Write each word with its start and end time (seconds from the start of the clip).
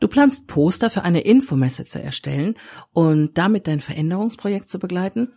Du 0.00 0.08
planst 0.08 0.46
Poster 0.46 0.88
für 0.88 1.02
eine 1.02 1.20
Infomesse 1.20 1.84
zu 1.84 2.02
erstellen 2.02 2.54
und 2.94 3.36
damit 3.36 3.66
dein 3.66 3.80
Veränderungsprojekt 3.80 4.66
zu 4.66 4.78
begleiten? 4.78 5.34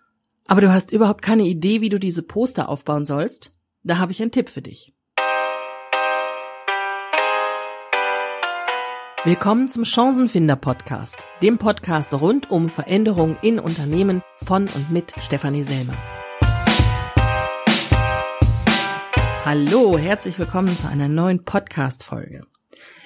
Aber 0.48 0.62
du 0.62 0.72
hast 0.72 0.94
überhaupt 0.94 1.22
keine 1.22 1.44
Idee, 1.44 1.82
wie 1.82 1.90
du 1.90 2.00
diese 2.00 2.24
Poster 2.24 2.70
aufbauen 2.70 3.04
sollst? 3.04 3.54
Da 3.84 3.98
habe 3.98 4.14
ich 4.14 4.22
einen 4.22 4.32
Tipp 4.32 4.48
für 4.48 4.62
dich. 4.62 4.94
Willkommen 9.26 9.68
zum 9.68 9.84
Chancenfinder 9.84 10.56
Podcast, 10.56 11.18
dem 11.42 11.58
Podcast 11.58 12.14
rund 12.14 12.50
um 12.50 12.70
Veränderungen 12.70 13.38
in 13.42 13.60
Unternehmen 13.60 14.22
von 14.44 14.70
und 14.70 14.92
mit 14.92 15.14
Stefanie 15.20 15.64
Selmer. 15.64 15.98
Hallo, 19.44 19.98
herzlich 19.98 20.40
willkommen 20.40 20.78
zu 20.78 20.88
einer 20.88 21.10
neuen 21.10 21.44
Podcast 21.44 22.06
Folge. 22.06 22.42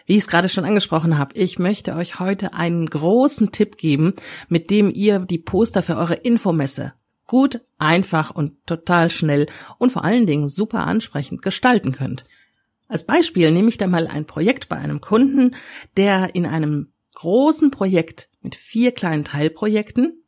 Wie 0.07 0.13
ich 0.13 0.23
es 0.23 0.27
gerade 0.27 0.49
schon 0.49 0.65
angesprochen 0.65 1.19
habe, 1.19 1.37
ich 1.37 1.59
möchte 1.59 1.95
euch 1.95 2.19
heute 2.19 2.55
einen 2.55 2.87
großen 2.87 3.51
Tipp 3.51 3.77
geben, 3.77 4.13
mit 4.49 4.71
dem 4.71 4.91
ihr 4.91 5.19
die 5.19 5.37
Poster 5.37 5.83
für 5.83 5.97
eure 5.97 6.15
Infomesse 6.15 6.93
gut, 7.27 7.61
einfach 7.77 8.31
und 8.31 8.65
total 8.65 9.11
schnell 9.11 9.45
und 9.77 9.91
vor 9.91 10.03
allen 10.03 10.25
Dingen 10.25 10.49
super 10.49 10.87
ansprechend 10.87 11.41
gestalten 11.41 11.91
könnt. 11.91 12.23
Als 12.87 13.05
Beispiel 13.05 13.51
nehme 13.51 13.67
ich 13.67 13.77
da 13.77 13.85
mal 13.85 14.07
ein 14.07 14.25
Projekt 14.25 14.69
bei 14.69 14.77
einem 14.77 15.01
Kunden, 15.01 15.55
der 15.97 16.33
in 16.33 16.45
einem 16.45 16.93
großen 17.15 17.69
Projekt 17.69 18.29
mit 18.41 18.55
vier 18.55 18.93
kleinen 18.93 19.25
Teilprojekten 19.25 20.23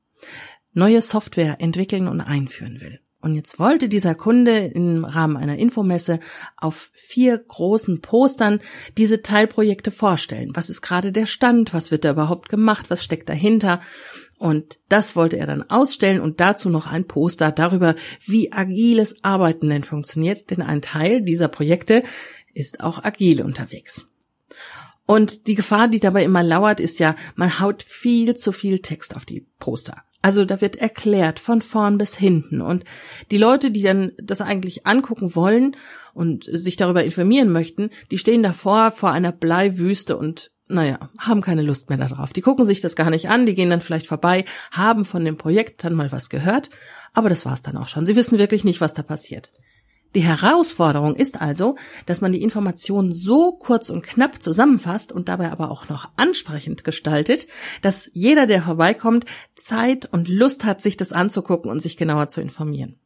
neue 0.74 1.02
Software 1.02 1.62
entwickeln 1.62 2.08
und 2.08 2.22
einführen 2.22 2.82
will. 2.82 3.00
Und 3.22 3.36
jetzt 3.36 3.60
wollte 3.60 3.90
dieser 3.90 4.16
Kunde 4.16 4.58
im 4.58 5.04
Rahmen 5.04 5.36
einer 5.36 5.58
Infomesse 5.58 6.22
auf 6.56 6.90
vier 6.94 7.38
großen 7.38 8.00
Postern 8.00 8.60
diese 8.98 9.22
Teilprojekte 9.22 9.92
vorstellen. 9.92 10.52
Was 10.54 10.70
ist 10.70 10.82
gerade 10.82 11.12
der 11.12 11.26
Stand? 11.26 11.74
Was 11.74 11.92
wird 11.92 12.06
da 12.06 12.12
überhaupt 12.12 12.48
gemacht? 12.48 12.90
Was 12.90 13.04
steckt 13.04 13.28
dahinter? 13.28 13.82
Und 14.38 14.80
das 14.88 15.18
wollte 15.18 15.38
er 15.38 15.48
dann 15.48 15.70
ausstellen 15.70 16.22
und 16.22 16.40
dazu 16.40 16.70
noch 16.70 16.88
ein 16.88 17.08
Poster 17.08 17.52
darüber, 17.52 17.96
wie 18.26 18.54
agiles 18.54 19.22
Arbeiten 19.22 19.68
denn 19.70 19.84
funktioniert, 19.84 20.50
denn 20.50 20.62
ein 20.62 20.82
Teil 20.82 21.22
dieser 21.22 21.50
Projekte 21.50 22.04
ist 22.54 22.82
auch 22.82 23.04
agil 23.04 23.42
unterwegs. 23.42 24.08
Und 25.06 25.48
die 25.48 25.56
Gefahr, 25.56 25.90
die 25.90 26.00
dabei 26.00 26.24
immer 26.24 26.44
lauert, 26.44 26.80
ist 26.80 27.00
ja, 27.00 27.16
man 27.36 27.60
haut 27.60 27.84
viel 27.84 28.36
zu 28.36 28.54
viel 28.54 28.80
Text 28.80 29.14
auf 29.16 29.26
die 29.26 29.46
Poster. 29.60 30.04
Also 30.22 30.44
da 30.44 30.60
wird 30.60 30.76
erklärt 30.76 31.40
von 31.40 31.62
vorn 31.62 31.98
bis 31.98 32.16
hinten. 32.16 32.62
Und 32.62 32.84
die 33.32 33.38
Leute, 33.38 33.72
die 33.72 33.82
dann 33.82 34.12
das 34.22 34.42
eigentlich 34.42 34.86
angucken 34.86 35.36
wollen 35.36 35.78
und 36.14 36.44
sich 36.44 36.76
darüber 36.76 37.04
informieren 37.04 37.52
möchten, 37.52 37.90
die 38.12 38.18
stehen 38.18 38.44
davor 38.44 38.92
vor 38.92 39.12
einer 39.12 39.32
Bleiwüste 39.32 40.18
und 40.18 40.52
naja, 40.68 41.10
haben 41.18 41.42
keine 41.42 41.64
Lust 41.64 41.90
mehr 41.90 41.98
darauf. 41.98 42.32
Die 42.32 42.42
gucken 42.42 42.64
sich 42.64 42.80
das 42.80 42.96
gar 42.96 43.10
nicht 43.10 43.30
an, 43.30 43.46
die 43.46 43.56
gehen 43.56 43.72
dann 43.72 43.82
vielleicht 43.82 44.06
vorbei, 44.06 44.46
haben 44.72 45.04
von 45.04 45.26
dem 45.26 45.36
Projekt 45.36 45.84
dann 45.84 45.96
mal 45.96 46.12
was 46.12 46.30
gehört, 46.30 46.70
aber 47.14 47.30
das 47.30 47.46
war's 47.46 47.64
dann 47.64 47.76
auch 47.76 47.88
schon. 47.88 48.06
Sie 48.06 48.16
wissen 48.16 48.38
wirklich 48.38 48.64
nicht, 48.64 48.80
was 48.80 48.94
da 48.94 49.02
passiert. 49.02 49.52
Die 50.16 50.22
Herausforderung 50.22 51.16
ist 51.16 51.40
also, 51.40 51.76
dass 52.08 52.20
man 52.20 52.32
die 52.32 52.42
Informationen 52.42 53.14
so 53.14 53.52
kurz 53.52 53.90
und 53.90 54.02
knapp 54.02 54.42
zusammenfasst 54.42 55.12
und 55.12 55.30
dabei 55.30 55.52
aber 55.52 55.70
auch 55.70 55.88
noch 55.90 56.10
ansprechend 56.16 56.84
gestaltet, 56.84 57.48
dass 57.84 58.10
jeder, 58.14 58.48
der 58.48 58.64
vorbeikommt, 58.64 59.26
Zeit 59.56 60.12
und 60.12 60.28
Lust 60.28 60.66
hat, 60.66 60.82
sich 60.82 60.98
das 60.98 61.12
anzugucken 61.12 61.70
und 61.70 61.80
sich 61.80 61.96
genauer 61.96 62.28
zu 62.30 62.42
informieren. 62.42 63.00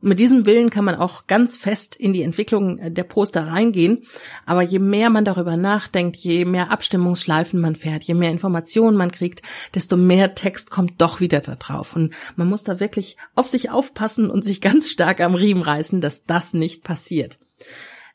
Und 0.00 0.10
mit 0.10 0.18
diesem 0.20 0.46
Willen 0.46 0.70
kann 0.70 0.84
man 0.84 0.94
auch 0.94 1.26
ganz 1.26 1.56
fest 1.56 1.96
in 1.96 2.12
die 2.12 2.22
Entwicklung 2.22 2.94
der 2.94 3.02
Poster 3.02 3.48
reingehen. 3.48 4.02
Aber 4.46 4.62
je 4.62 4.78
mehr 4.78 5.10
man 5.10 5.24
darüber 5.24 5.56
nachdenkt, 5.56 6.16
je 6.16 6.44
mehr 6.44 6.70
Abstimmungsschleifen 6.70 7.60
man 7.60 7.74
fährt, 7.74 8.04
je 8.04 8.14
mehr 8.14 8.30
Informationen 8.30 8.96
man 8.96 9.10
kriegt, 9.10 9.42
desto 9.74 9.96
mehr 9.96 10.34
Text 10.34 10.70
kommt 10.70 11.00
doch 11.00 11.20
wieder 11.20 11.40
da 11.40 11.56
drauf. 11.56 11.96
Und 11.96 12.14
man 12.36 12.48
muss 12.48 12.62
da 12.62 12.78
wirklich 12.78 13.16
auf 13.34 13.48
sich 13.48 13.70
aufpassen 13.70 14.30
und 14.30 14.44
sich 14.44 14.60
ganz 14.60 14.88
stark 14.88 15.20
am 15.20 15.34
Riemen 15.34 15.62
reißen, 15.62 16.00
dass 16.00 16.24
das 16.24 16.54
nicht 16.54 16.84
passiert. 16.84 17.38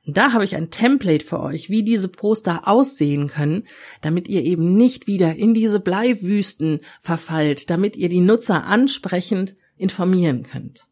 Da 0.05 0.33
habe 0.33 0.43
ich 0.43 0.55
ein 0.55 0.69
Template 0.69 1.25
für 1.25 1.39
euch, 1.39 1.69
wie 1.69 1.83
diese 1.83 2.09
Poster 2.09 2.67
aussehen 2.67 3.27
können, 3.27 3.65
damit 4.01 4.27
ihr 4.27 4.43
eben 4.43 4.75
nicht 4.75 5.07
wieder 5.07 5.35
in 5.35 5.53
diese 5.53 5.79
Bleiwüsten 5.79 6.81
verfallt, 6.99 7.69
damit 7.69 7.95
ihr 7.95 8.09
die 8.09 8.19
Nutzer 8.19 8.65
ansprechend 8.65 9.55
informieren 9.77 10.43
könnt. 10.43 10.87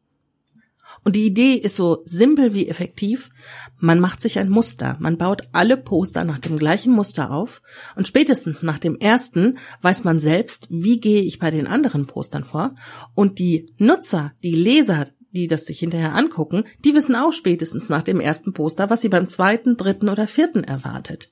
Und 1.03 1.15
die 1.15 1.25
Idee 1.25 1.53
ist 1.53 1.75
so 1.75 2.03
simpel 2.05 2.53
wie 2.53 2.67
effektiv. 2.67 3.31
Man 3.79 3.99
macht 3.99 4.21
sich 4.21 4.37
ein 4.37 4.49
Muster. 4.49 4.97
Man 4.99 5.17
baut 5.17 5.43
alle 5.51 5.77
Poster 5.77 6.23
nach 6.23 6.39
dem 6.39 6.57
gleichen 6.57 6.93
Muster 6.93 7.31
auf. 7.31 7.63
Und 7.95 8.07
spätestens 8.07 8.61
nach 8.61 8.77
dem 8.77 8.97
ersten 8.97 9.57
weiß 9.81 10.03
man 10.03 10.19
selbst, 10.19 10.67
wie 10.69 10.99
gehe 10.99 11.23
ich 11.23 11.39
bei 11.39 11.49
den 11.49 11.65
anderen 11.65 12.05
Postern 12.05 12.43
vor. 12.43 12.75
Und 13.15 13.39
die 13.39 13.73
Nutzer, 13.77 14.33
die 14.43 14.53
Leser, 14.53 15.07
die 15.31 15.47
das 15.47 15.65
sich 15.65 15.79
hinterher 15.79 16.13
angucken, 16.13 16.65
die 16.85 16.93
wissen 16.93 17.15
auch 17.15 17.33
spätestens 17.33 17.89
nach 17.89 18.03
dem 18.03 18.19
ersten 18.19 18.53
Poster, 18.53 18.89
was 18.89 19.01
sie 19.01 19.09
beim 19.09 19.27
zweiten, 19.27 19.77
dritten 19.77 20.09
oder 20.09 20.27
vierten 20.27 20.63
erwartet. 20.63 21.29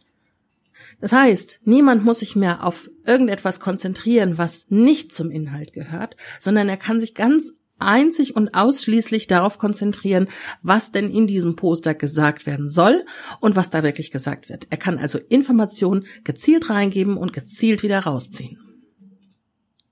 Das 1.02 1.14
heißt, 1.14 1.62
niemand 1.64 2.04
muss 2.04 2.20
sich 2.20 2.36
mehr 2.36 2.66
auf 2.66 2.90
irgendetwas 3.06 3.60
konzentrieren, 3.60 4.38
was 4.38 4.70
nicht 4.70 5.14
zum 5.14 5.32
Inhalt 5.32 5.74
gehört, 5.74 6.16
sondern 6.40 6.68
er 6.68 6.78
kann 6.78 7.00
sich 7.00 7.16
ganz 7.16 7.54
einzig 7.80 8.36
und 8.36 8.54
ausschließlich 8.54 9.28
darauf 9.28 9.58
konzentrieren, 9.58 10.28
was 10.62 10.92
denn 10.92 11.10
in 11.10 11.28
diesem 11.28 11.56
Poster 11.56 11.94
gesagt 11.94 12.46
werden 12.46 12.70
soll 12.70 13.06
und 13.40 13.56
was 13.56 13.70
da 13.70 13.84
wirklich 13.84 14.12
gesagt 14.12 14.50
wird. 14.50 14.68
Er 14.70 14.78
kann 14.78 14.98
also 14.98 15.20
Informationen 15.30 16.06
gezielt 16.24 16.70
reingeben 16.70 17.18
und 17.18 17.34
gezielt 17.34 17.84
wieder 17.84 18.00
rausziehen. 18.00 18.60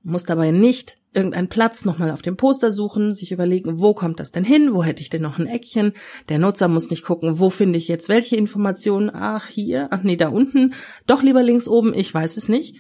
Muss 0.03 0.23
dabei 0.23 0.51
nicht 0.51 0.97
irgendeinen 1.13 1.49
Platz 1.49 1.83
nochmal 1.83 2.11
auf 2.11 2.21
dem 2.21 2.37
Poster 2.37 2.71
suchen, 2.71 3.15
sich 3.15 3.31
überlegen, 3.31 3.79
wo 3.79 3.93
kommt 3.93 4.19
das 4.19 4.31
denn 4.31 4.43
hin, 4.43 4.73
wo 4.73 4.83
hätte 4.83 5.01
ich 5.01 5.09
denn 5.09 5.23
noch 5.23 5.39
ein 5.39 5.47
Eckchen. 5.47 5.93
Der 6.29 6.37
Nutzer 6.37 6.67
muss 6.67 6.91
nicht 6.91 7.03
gucken, 7.03 7.39
wo 7.39 7.49
finde 7.49 7.77
ich 7.77 7.87
jetzt 7.87 8.07
welche 8.07 8.35
Informationen. 8.35 9.09
Ach, 9.11 9.47
hier, 9.47 9.87
ach 9.91 10.03
nee, 10.03 10.15
da 10.15 10.29
unten, 10.29 10.75
doch 11.07 11.23
lieber 11.23 11.41
links 11.41 11.67
oben, 11.67 11.93
ich 11.93 12.13
weiß 12.13 12.37
es 12.37 12.49
nicht. 12.49 12.77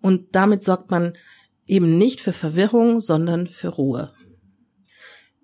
Und 0.00 0.34
damit 0.34 0.64
sorgt 0.64 0.90
man 0.90 1.14
eben 1.68 1.98
nicht 1.98 2.20
für 2.20 2.32
Verwirrung, 2.32 3.00
sondern 3.00 3.46
für 3.46 3.68
Ruhe. 3.68 4.12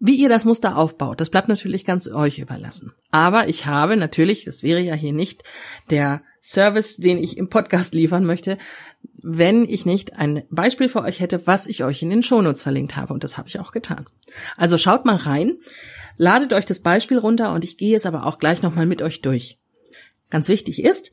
Wie 0.01 0.17
ihr 0.17 0.29
das 0.29 0.45
Muster 0.45 0.77
aufbaut, 0.77 1.21
das 1.21 1.31
bleibt 1.31 1.49
natürlich 1.49 1.85
ganz 1.85 2.09
euch 2.09 2.39
überlassen. 2.39 2.93
Aber 3.11 3.49
ich 3.49 3.65
habe 3.65 3.97
natürlich, 3.97 4.45
das 4.45 4.63
wäre 4.63 4.81
ja 4.81 4.95
hier 4.95 5.13
nicht 5.13 5.45
der 5.89 6.23
Service, 6.43 6.97
den 6.97 7.17
ich 7.17 7.39
im 7.39 7.49
Podcast 7.49 7.95
liefern 7.95 8.25
möchte, 8.25 8.59
wenn 9.23 9.65
ich 9.65 9.87
nicht 9.87 10.19
ein 10.19 10.43
Beispiel 10.51 10.91
für 10.91 11.01
euch 11.01 11.21
hätte, 11.21 11.47
was 11.47 11.67
ich 11.67 11.85
euch 11.85 12.03
in 12.03 12.11
den 12.11 12.23
Shownotes 12.23 12.61
verlinkt 12.61 12.97
habe. 12.97 13.15
Und 13.15 13.25
das 13.25 13.39
habe 13.39 13.49
ich 13.49 13.61
auch 13.61 13.73
getan. 13.73 14.05
Also 14.59 14.77
schaut 14.77 15.07
mal 15.07 15.17
rein, 15.17 15.55
ladet 16.19 16.53
euch 16.53 16.67
das 16.67 16.81
Beispiel 16.81 17.19
runter 17.19 17.55
und 17.55 17.65
ich 17.65 17.79
gehe 17.79 17.97
es 17.97 18.05
aber 18.05 18.27
auch 18.27 18.39
gleich 18.39 18.63
nochmal 18.63 18.85
mit 18.85 19.01
euch 19.01 19.23
durch 19.23 19.59
ganz 20.35 20.49
wichtig 20.49 20.83
ist. 20.83 21.13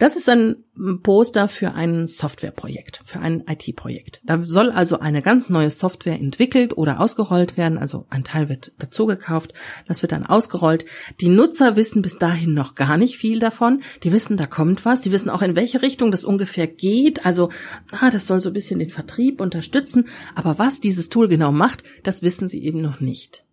Das 0.00 0.16
ist 0.16 0.28
ein 0.28 0.56
Poster 1.04 1.46
für 1.46 1.74
ein 1.74 2.08
Softwareprojekt, 2.08 2.98
für 3.06 3.20
ein 3.20 3.44
IT-Projekt. 3.48 4.20
Da 4.24 4.42
soll 4.42 4.72
also 4.72 4.98
eine 4.98 5.22
ganz 5.22 5.48
neue 5.50 5.70
Software 5.70 6.18
entwickelt 6.18 6.76
oder 6.76 6.98
ausgerollt 6.98 7.56
werden. 7.56 7.78
Also 7.78 8.06
ein 8.10 8.24
Teil 8.24 8.48
wird 8.48 8.72
dazu 8.80 9.06
gekauft, 9.06 9.54
das 9.86 10.02
wird 10.02 10.10
dann 10.10 10.26
ausgerollt. 10.26 10.84
Die 11.20 11.28
Nutzer 11.28 11.76
wissen 11.76 12.02
bis 12.02 12.18
dahin 12.18 12.54
noch 12.54 12.74
gar 12.74 12.96
nicht 12.96 13.18
viel 13.18 13.38
davon. 13.38 13.82
Die 14.02 14.10
wissen, 14.10 14.36
da 14.36 14.46
kommt 14.46 14.84
was. 14.84 15.00
Die 15.00 15.12
wissen 15.12 15.30
auch, 15.30 15.42
in 15.42 15.54
welche 15.54 15.80
Richtung 15.80 16.10
das 16.10 16.24
ungefähr 16.24 16.66
geht. 16.66 17.24
Also, 17.24 17.50
ah, 17.92 18.10
das 18.10 18.26
soll 18.26 18.40
so 18.40 18.50
ein 18.50 18.54
bisschen 18.54 18.80
den 18.80 18.90
Vertrieb 18.90 19.40
unterstützen. 19.40 20.08
Aber 20.34 20.58
was 20.58 20.80
dieses 20.80 21.08
Tool 21.08 21.28
genau 21.28 21.52
macht, 21.52 21.84
das 22.02 22.22
wissen 22.22 22.48
sie 22.48 22.64
eben 22.64 22.80
noch 22.80 22.98
nicht. 22.98 23.45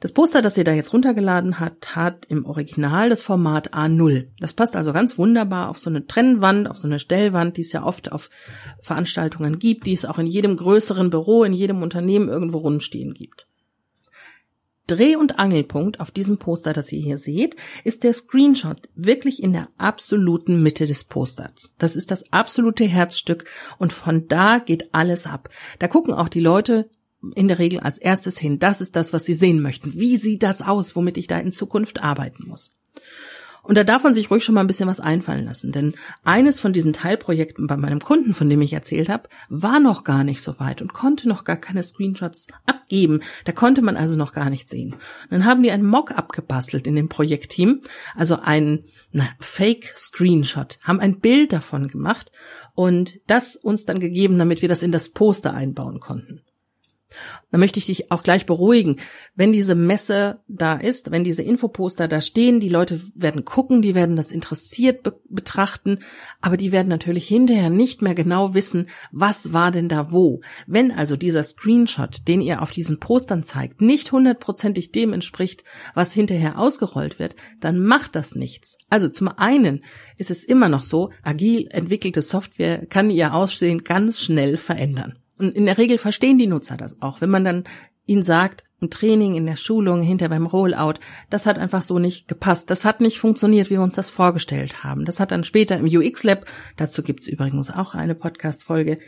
Das 0.00 0.12
Poster, 0.12 0.42
das 0.42 0.58
ihr 0.58 0.64
da 0.64 0.72
jetzt 0.72 0.92
runtergeladen 0.92 1.60
habt, 1.60 1.96
hat 1.96 2.26
im 2.26 2.44
Original 2.44 3.08
das 3.08 3.22
Format 3.22 3.72
A0. 3.72 4.26
Das 4.38 4.52
passt 4.52 4.76
also 4.76 4.92
ganz 4.92 5.16
wunderbar 5.16 5.70
auf 5.70 5.78
so 5.78 5.88
eine 5.88 6.06
Trennwand, 6.06 6.68
auf 6.68 6.78
so 6.78 6.86
eine 6.86 6.98
Stellwand, 6.98 7.56
die 7.56 7.62
es 7.62 7.72
ja 7.72 7.84
oft 7.84 8.12
auf 8.12 8.28
Veranstaltungen 8.80 9.58
gibt, 9.58 9.86
die 9.86 9.94
es 9.94 10.04
auch 10.04 10.18
in 10.18 10.26
jedem 10.26 10.56
größeren 10.56 11.10
Büro, 11.10 11.44
in 11.44 11.52
jedem 11.52 11.82
Unternehmen 11.82 12.28
irgendwo 12.28 12.58
rumstehen 12.58 13.14
gibt. 13.14 13.46
Dreh- 14.86 15.16
und 15.16 15.38
Angelpunkt 15.38 16.00
auf 16.00 16.10
diesem 16.10 16.36
Poster, 16.36 16.74
das 16.74 16.92
ihr 16.92 17.00
hier 17.00 17.16
seht, 17.16 17.56
ist 17.84 18.04
der 18.04 18.12
Screenshot 18.12 18.90
wirklich 18.94 19.42
in 19.42 19.54
der 19.54 19.68
absoluten 19.78 20.62
Mitte 20.62 20.86
des 20.86 21.04
Posters. 21.04 21.72
Das 21.78 21.96
ist 21.96 22.10
das 22.10 22.30
absolute 22.32 22.84
Herzstück 22.84 23.46
und 23.78 23.94
von 23.94 24.28
da 24.28 24.58
geht 24.58 24.94
alles 24.94 25.26
ab. 25.26 25.48
Da 25.78 25.88
gucken 25.88 26.12
auch 26.12 26.28
die 26.28 26.40
Leute 26.40 26.90
in 27.34 27.48
der 27.48 27.58
Regel 27.58 27.80
als 27.80 27.98
erstes 27.98 28.38
hin. 28.38 28.58
Das 28.58 28.80
ist 28.80 28.96
das, 28.96 29.12
was 29.12 29.24
sie 29.24 29.34
sehen 29.34 29.60
möchten. 29.60 29.94
Wie 29.94 30.16
sieht 30.16 30.42
das 30.42 30.62
aus, 30.62 30.96
womit 30.96 31.16
ich 31.16 31.26
da 31.26 31.38
in 31.38 31.52
Zukunft 31.52 32.02
arbeiten 32.02 32.46
muss? 32.46 32.76
Und 33.64 33.78
da 33.78 33.84
darf 33.84 34.04
man 34.04 34.12
sich 34.12 34.30
ruhig 34.30 34.44
schon 34.44 34.54
mal 34.54 34.60
ein 34.60 34.66
bisschen 34.66 34.88
was 34.88 35.00
einfallen 35.00 35.46
lassen, 35.46 35.72
denn 35.72 35.94
eines 36.22 36.60
von 36.60 36.74
diesen 36.74 36.92
Teilprojekten 36.92 37.66
bei 37.66 37.78
meinem 37.78 38.00
Kunden, 38.00 38.34
von 38.34 38.50
dem 38.50 38.60
ich 38.60 38.74
erzählt 38.74 39.08
habe, 39.08 39.30
war 39.48 39.80
noch 39.80 40.04
gar 40.04 40.22
nicht 40.22 40.42
so 40.42 40.60
weit 40.60 40.82
und 40.82 40.92
konnte 40.92 41.28
noch 41.28 41.44
gar 41.44 41.56
keine 41.56 41.82
Screenshots 41.82 42.48
abgeben. 42.66 43.22
Da 43.46 43.52
konnte 43.52 43.80
man 43.80 43.96
also 43.96 44.16
noch 44.16 44.34
gar 44.34 44.50
nicht 44.50 44.68
sehen. 44.68 44.96
Dann 45.30 45.46
haben 45.46 45.62
die 45.62 45.70
ein 45.70 45.84
Mock-up 45.84 46.32
gebastelt 46.32 46.86
in 46.86 46.94
dem 46.94 47.08
Projektteam, 47.08 47.80
also 48.14 48.38
ein 48.38 48.84
Fake-Screenshot, 49.40 50.78
haben 50.82 51.00
ein 51.00 51.20
Bild 51.20 51.54
davon 51.54 51.88
gemacht 51.88 52.32
und 52.74 53.18
das 53.26 53.56
uns 53.56 53.86
dann 53.86 53.98
gegeben, 53.98 54.38
damit 54.38 54.60
wir 54.60 54.68
das 54.68 54.82
in 54.82 54.92
das 54.92 55.08
Poster 55.08 55.54
einbauen 55.54 56.00
konnten. 56.00 56.43
Da 57.50 57.58
möchte 57.58 57.78
ich 57.78 57.86
dich 57.86 58.10
auch 58.10 58.22
gleich 58.22 58.46
beruhigen. 58.46 58.98
Wenn 59.34 59.52
diese 59.52 59.74
Messe 59.74 60.40
da 60.48 60.74
ist, 60.74 61.10
wenn 61.10 61.24
diese 61.24 61.42
Infoposter 61.42 62.08
da 62.08 62.20
stehen, 62.20 62.60
die 62.60 62.68
Leute 62.68 63.00
werden 63.14 63.44
gucken, 63.44 63.82
die 63.82 63.94
werden 63.94 64.16
das 64.16 64.32
interessiert 64.32 65.02
be 65.02 65.20
betrachten, 65.28 65.98
aber 66.40 66.56
die 66.56 66.70
werden 66.70 66.88
natürlich 66.88 67.26
hinterher 67.26 67.70
nicht 67.70 68.02
mehr 68.02 68.14
genau 68.14 68.54
wissen, 68.54 68.88
was 69.10 69.52
war 69.52 69.72
denn 69.72 69.88
da 69.88 70.12
wo. 70.12 70.40
Wenn 70.66 70.92
also 70.92 71.16
dieser 71.16 71.42
Screenshot, 71.42 72.28
den 72.28 72.40
ihr 72.40 72.62
auf 72.62 72.70
diesen 72.70 73.00
Postern 73.00 73.44
zeigt, 73.44 73.80
nicht 73.80 74.12
hundertprozentig 74.12 74.92
dem 74.92 75.12
entspricht, 75.12 75.64
was 75.94 76.12
hinterher 76.12 76.58
ausgerollt 76.58 77.18
wird, 77.18 77.34
dann 77.60 77.82
macht 77.84 78.14
das 78.14 78.34
nichts. 78.34 78.78
Also 78.90 79.08
zum 79.08 79.28
einen 79.28 79.82
ist 80.16 80.30
es 80.30 80.44
immer 80.44 80.68
noch 80.68 80.82
so, 80.84 81.10
agil 81.22 81.66
entwickelte 81.70 82.22
Software 82.22 82.86
kann 82.86 83.10
ihr 83.10 83.34
Aussehen 83.34 83.84
ganz 83.84 84.20
schnell 84.20 84.56
verändern. 84.56 85.18
Und 85.44 85.56
in 85.56 85.66
der 85.66 85.78
Regel 85.78 85.98
verstehen 85.98 86.38
die 86.38 86.46
Nutzer 86.46 86.76
das 86.76 87.00
auch. 87.02 87.20
Wenn 87.20 87.30
man 87.30 87.44
dann 87.44 87.64
ihnen 88.06 88.22
sagt, 88.22 88.64
im 88.80 88.90
Training, 88.90 89.34
in 89.34 89.46
der 89.46 89.56
Schulung, 89.56 90.02
hinter 90.02 90.28
beim 90.28 90.46
Rollout, 90.46 90.94
das 91.30 91.46
hat 91.46 91.58
einfach 91.58 91.82
so 91.82 91.98
nicht 91.98 92.28
gepasst. 92.28 92.70
Das 92.70 92.84
hat 92.84 93.00
nicht 93.00 93.18
funktioniert, 93.18 93.68
wie 93.70 93.74
wir 93.74 93.82
uns 93.82 93.94
das 93.94 94.10
vorgestellt 94.10 94.84
haben. 94.84 95.04
Das 95.04 95.20
hat 95.20 95.30
dann 95.30 95.44
später 95.44 95.76
im 95.78 95.86
UX 95.86 96.22
Lab, 96.22 96.44
dazu 96.76 97.02
gibt's 97.02 97.26
übrigens 97.26 97.70
auch 97.70 97.94
eine 97.94 98.14
Podcast-Folge, 98.14 98.98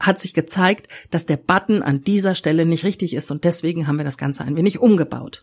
hat 0.00 0.18
sich 0.18 0.34
gezeigt, 0.34 0.88
dass 1.10 1.26
der 1.26 1.36
Button 1.36 1.82
an 1.82 2.02
dieser 2.02 2.34
Stelle 2.34 2.66
nicht 2.66 2.84
richtig 2.84 3.14
ist 3.14 3.30
und 3.30 3.44
deswegen 3.44 3.86
haben 3.86 3.98
wir 3.98 4.04
das 4.04 4.18
Ganze 4.18 4.44
ein 4.44 4.56
wenig 4.56 4.80
umgebaut. 4.80 5.42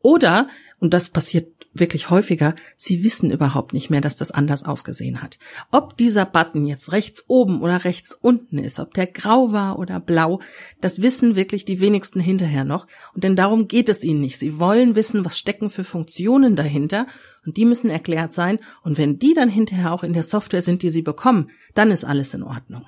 Oder, 0.00 0.48
und 0.78 0.94
das 0.94 1.08
passiert 1.08 1.59
wirklich 1.72 2.10
häufiger, 2.10 2.54
sie 2.76 3.04
wissen 3.04 3.30
überhaupt 3.30 3.72
nicht 3.72 3.90
mehr, 3.90 4.00
dass 4.00 4.16
das 4.16 4.32
anders 4.32 4.64
ausgesehen 4.64 5.22
hat. 5.22 5.38
Ob 5.70 5.96
dieser 5.96 6.26
Button 6.26 6.66
jetzt 6.66 6.92
rechts 6.92 7.24
oben 7.28 7.62
oder 7.62 7.84
rechts 7.84 8.14
unten 8.20 8.58
ist, 8.58 8.80
ob 8.80 8.94
der 8.94 9.06
grau 9.06 9.52
war 9.52 9.78
oder 9.78 10.00
blau, 10.00 10.40
das 10.80 11.00
wissen 11.00 11.36
wirklich 11.36 11.64
die 11.64 11.80
wenigsten 11.80 12.20
hinterher 12.20 12.64
noch. 12.64 12.86
Und 13.14 13.24
denn 13.24 13.36
darum 13.36 13.68
geht 13.68 13.88
es 13.88 14.02
ihnen 14.02 14.20
nicht. 14.20 14.38
Sie 14.38 14.58
wollen 14.58 14.96
wissen, 14.96 15.24
was 15.24 15.38
stecken 15.38 15.70
für 15.70 15.84
Funktionen 15.84 16.56
dahinter 16.56 17.06
und 17.46 17.56
die 17.56 17.64
müssen 17.64 17.90
erklärt 17.90 18.32
sein. 18.32 18.58
Und 18.82 18.98
wenn 18.98 19.18
die 19.18 19.34
dann 19.34 19.48
hinterher 19.48 19.92
auch 19.92 20.02
in 20.02 20.12
der 20.12 20.24
Software 20.24 20.62
sind, 20.62 20.82
die 20.82 20.90
sie 20.90 21.02
bekommen, 21.02 21.50
dann 21.74 21.90
ist 21.90 22.04
alles 22.04 22.34
in 22.34 22.42
Ordnung. 22.42 22.84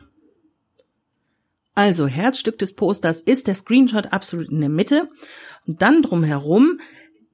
Also 1.75 2.07
Herzstück 2.07 2.59
des 2.59 2.75
Posters 2.75 3.21
ist 3.23 3.47
der 3.47 3.55
Screenshot 3.55 4.13
absolut 4.13 4.51
in 4.51 4.61
der 4.61 4.69
Mitte 4.69 5.09
und 5.67 5.81
dann 5.81 6.03
drumherum 6.03 6.81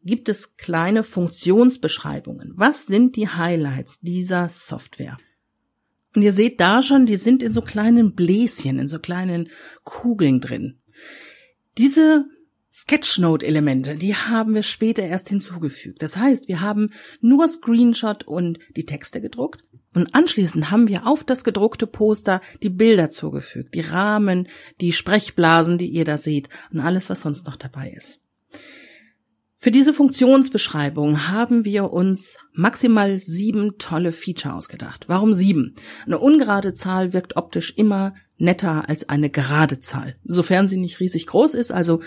gibt 0.04 0.28
es 0.28 0.56
kleine 0.56 1.02
Funktionsbeschreibungen. 1.02 2.52
Was 2.56 2.86
sind 2.86 3.16
die 3.16 3.28
Highlights 3.28 4.00
dieser 4.00 4.48
Software? 4.48 5.16
Und 6.14 6.22
ihr 6.22 6.32
seht 6.32 6.60
da 6.60 6.82
schon, 6.82 7.06
die 7.06 7.16
sind 7.16 7.42
in 7.42 7.52
so 7.52 7.62
kleinen 7.62 8.14
Bläschen, 8.14 8.78
in 8.78 8.88
so 8.88 8.98
kleinen 8.98 9.48
Kugeln 9.84 10.40
drin. 10.40 10.78
Diese 11.76 12.26
Sketchnote-Elemente, 12.72 13.96
die 13.96 14.14
haben 14.14 14.54
wir 14.54 14.62
später 14.62 15.02
erst 15.02 15.28
hinzugefügt. 15.28 16.02
Das 16.02 16.16
heißt, 16.16 16.48
wir 16.48 16.60
haben 16.60 16.90
nur 17.20 17.46
Screenshot 17.48 18.24
und 18.24 18.58
die 18.76 18.86
Texte 18.86 19.20
gedruckt 19.20 19.62
und 19.94 20.14
anschließend 20.14 20.70
haben 20.70 20.86
wir 20.86 21.06
auf 21.06 21.24
das 21.24 21.44
gedruckte 21.44 21.86
Poster 21.86 22.40
die 22.62 22.68
Bilder 22.68 23.10
zugefügt, 23.10 23.74
die 23.74 23.80
Rahmen, 23.80 24.48
die 24.80 24.92
Sprechblasen, 24.92 25.78
die 25.78 25.88
ihr 25.88 26.04
da 26.04 26.16
seht 26.16 26.48
und 26.72 26.80
alles, 26.80 27.10
was 27.10 27.22
sonst 27.22 27.46
noch 27.46 27.56
dabei 27.56 27.90
ist. 27.90 28.20
Für 29.60 29.72
diese 29.72 29.92
Funktionsbeschreibung 29.92 31.26
haben 31.26 31.64
wir 31.64 31.92
uns 31.92 32.36
maximal 32.52 33.18
sieben 33.18 33.76
tolle 33.76 34.12
Feature 34.12 34.54
ausgedacht. 34.54 35.06
Warum 35.08 35.34
sieben? 35.34 35.74
Eine 36.06 36.20
ungerade 36.20 36.74
Zahl 36.74 37.12
wirkt 37.12 37.34
optisch 37.34 37.74
immer 37.76 38.14
netter 38.36 38.88
als 38.88 39.08
eine 39.08 39.30
gerade 39.30 39.80
Zahl, 39.80 40.14
sofern 40.24 40.68
sie 40.68 40.76
nicht 40.76 41.00
riesig 41.00 41.26
groß 41.26 41.54
ist. 41.54 41.72
Also 41.72 42.02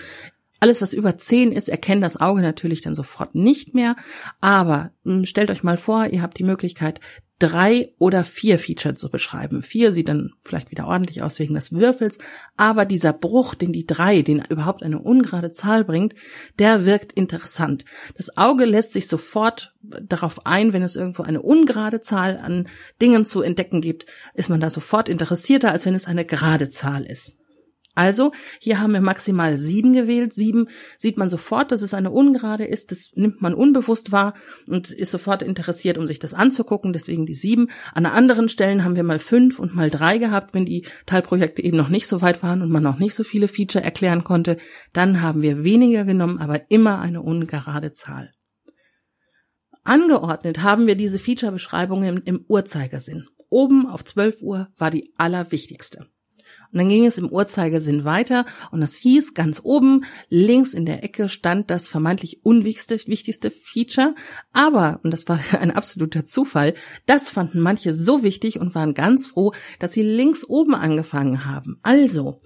alles, 0.62 0.82
was 0.82 0.94
über 0.94 1.18
zehn 1.18 1.52
ist, 1.52 1.70
erkennt 1.70 2.04
das 2.04 2.22
Auge 2.22 2.42
natürlich 2.42 2.82
dann 2.82 2.94
sofort 2.94 3.34
nicht 3.34 3.74
mehr. 3.74 3.96
Aber 4.42 4.92
hm, 5.04 5.26
stellt 5.26 5.50
euch 5.50 5.64
mal 5.64 5.76
vor, 5.76 6.06
ihr 6.06 6.22
habt 6.22 6.38
die 6.38 6.44
Möglichkeit, 6.44 7.00
drei 7.40 7.92
oder 7.98 8.24
vier 8.24 8.60
Feature 8.60 8.94
zu 8.94 9.10
beschreiben. 9.10 9.64
Vier 9.64 9.92
sieht 9.92 10.08
dann 10.08 10.34
vielleicht 10.44 10.70
wieder 10.70 10.86
ordentlich 10.86 11.24
aus 11.24 11.40
wegen 11.40 11.56
des 11.56 11.72
Würfels, 11.72 12.20
aber 12.56 12.86
dieser 12.86 13.12
Bruch, 13.14 13.56
den 13.56 13.74
die 13.74 13.88
drei, 13.88 14.22
den 14.22 14.44
überhaupt 14.50 14.84
eine 14.84 15.00
ungerade 15.00 15.52
Zahl 15.52 15.84
bringt, 15.84 16.14
der 16.60 16.86
wirkt 16.86 17.12
interessant. 17.14 17.84
Das 18.16 18.38
Auge 18.38 18.66
lässt 18.66 18.94
sich 18.94 19.08
sofort 19.08 19.74
darauf 19.82 20.46
ein, 20.46 20.74
wenn 20.74 20.84
es 20.84 20.96
irgendwo 20.96 21.24
eine 21.24 21.42
ungerade 21.42 22.02
Zahl 22.02 22.38
an 22.38 22.70
Dingen 23.02 23.26
zu 23.26 23.42
entdecken 23.42 23.82
gibt, 23.82 24.06
ist 24.36 24.50
man 24.52 24.60
da 24.60 24.70
sofort 24.70 25.10
interessierter, 25.10 25.72
als 25.72 25.88
wenn 25.88 25.96
es 25.96 26.06
eine 26.06 26.26
gerade 26.26 26.70
Zahl 26.70 27.06
ist. 27.06 27.41
Also, 27.94 28.32
hier 28.60 28.80
haben 28.80 28.94
wir 28.94 29.02
maximal 29.02 29.58
sieben 29.58 29.94
gewählt. 29.94 30.34
Sieben 30.34 30.68
sieht 30.98 31.18
man 31.18 31.30
sofort, 31.30 31.72
dass 31.72 31.82
es 31.82 31.94
eine 31.94 32.12
Ungerade 32.12 32.66
ist. 32.66 32.92
Das 32.92 33.12
nimmt 33.16 33.42
man 33.42 33.54
unbewusst 33.54 34.12
wahr 34.12 34.34
und 34.70 34.92
ist 34.92 35.12
sofort 35.12 35.42
interessiert, 35.42 35.98
um 35.98 36.08
sich 36.08 36.20
das 36.20 36.34
anzugucken. 36.34 36.94
Deswegen 36.94 37.26
die 37.26 37.34
sieben. 37.34 37.70
An 37.94 38.06
anderen 38.06 38.50
Stellen 38.50 38.84
haben 38.84 38.96
wir 38.96 39.04
mal 39.04 39.20
fünf 39.20 39.60
und 39.60 39.76
mal 39.76 39.90
drei 39.90 40.18
gehabt, 40.18 40.54
wenn 40.54 40.66
die 40.66 40.86
Teilprojekte 41.06 41.64
eben 41.64 41.78
noch 41.78 41.90
nicht 41.90 42.08
so 42.08 42.22
weit 42.22 42.44
waren 42.44 42.62
und 42.62 42.72
man 42.72 42.84
noch 42.84 43.00
nicht 43.00 43.16
so 43.16 43.24
viele 43.24 43.48
Feature 43.48 43.84
erklären 43.84 44.24
konnte. 44.24 44.58
Dann 44.94 45.22
haben 45.22 45.42
wir 45.42 45.64
weniger 45.64 46.06
genommen, 46.06 46.40
aber 46.40 46.72
immer 46.72 47.00
eine 47.00 47.22
ungerade 47.22 47.94
Zahl. 47.94 48.32
Angeordnet 49.84 50.62
haben 50.62 50.86
wir 50.86 50.96
diese 50.96 51.18
Feature-Beschreibungen 51.18 52.22
im 52.24 52.46
Uhrzeigersinn. 52.48 53.28
Oben 53.50 53.88
auf 53.88 54.06
12 54.06 54.42
Uhr 54.42 54.70
war 54.78 54.92
die 54.92 55.12
allerwichtigste. 55.18 56.08
Und 56.72 56.78
dann 56.78 56.90
ging 56.90 57.06
es 57.06 57.18
im 57.18 57.30
Uhrzeigersinn 57.30 58.04
weiter 58.06 58.46
und 58.72 58.82
das 58.82 58.96
hieß, 58.96 59.34
ganz 59.34 59.60
oben 59.64 60.06
links 60.30 60.74
in 60.74 60.86
der 60.86 61.04
Ecke 61.04 61.28
stand 61.28 61.70
das 61.70 61.90
vermeintlich 61.90 62.46
unwichtigste 62.46 63.00
wichtigste 63.08 63.52
Feature. 63.52 64.16
Aber, 64.54 65.00
und 65.04 65.12
das 65.12 65.28
war 65.28 65.40
ein 65.60 65.72
absoluter 65.72 66.26
Zufall, 66.26 66.74
das 67.06 67.30
fanden 67.30 67.60
manche 67.60 67.94
so 67.94 68.24
wichtig 68.24 68.60
und 68.60 68.76
waren 68.76 68.94
ganz 68.94 69.28
froh, 69.28 69.54
dass 69.80 69.94
sie 69.94 70.04
links 70.04 70.46
oben 70.46 70.76
angefangen 70.76 71.46
haben. 71.46 71.80
Also, 71.84 72.40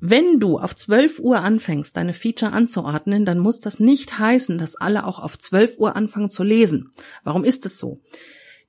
wenn 0.00 0.38
du 0.40 0.58
auf 0.58 0.76
12 0.76 1.20
Uhr 1.20 1.40
anfängst, 1.40 1.96
deine 1.96 2.12
Feature 2.12 2.52
anzuordnen, 2.52 3.24
dann 3.24 3.38
muss 3.38 3.60
das 3.60 3.80
nicht 3.80 4.18
heißen, 4.18 4.58
dass 4.58 4.76
alle 4.76 5.06
auch 5.06 5.18
auf 5.18 5.38
12 5.38 5.78
Uhr 5.78 5.96
anfangen 5.96 6.30
zu 6.30 6.42
lesen. 6.42 6.90
Warum 7.22 7.44
ist 7.44 7.64
es 7.64 7.78
so? 7.78 8.02